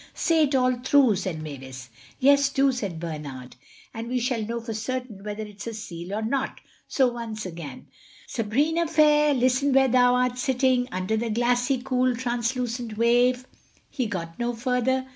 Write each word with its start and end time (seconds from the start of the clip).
"Say 0.15 0.45
it 0.45 0.55
all 0.55 0.77
through," 0.77 1.17
said 1.17 1.43
Mavis. 1.43 1.91
"Yes, 2.19 2.49
do," 2.49 2.71
said 2.71 2.99
Bernard, 2.99 3.55
"then 3.93 4.07
we 4.07 4.19
shall 4.19 4.41
know 4.41 4.59
for 4.59 4.73
certain 4.73 5.23
whether 5.23 5.43
it's 5.43 5.67
a 5.67 5.75
seal 5.75 6.11
or 6.15 6.23
not." 6.23 6.59
So 6.87 7.07
once 7.09 7.45
again— 7.45 7.85
"'Sabrina 8.25 8.87
fair, 8.87 9.35
Listen 9.35 9.71
where 9.73 9.87
thou 9.89 10.15
art 10.15 10.39
sitting, 10.39 10.89
Under 10.91 11.15
the 11.15 11.29
glassie, 11.29 11.83
cool, 11.83 12.15
translucent 12.15 12.97
wave,'" 12.97 13.45
He 13.91 14.07
got 14.07 14.39
no 14.39 14.53
further. 14.55 15.05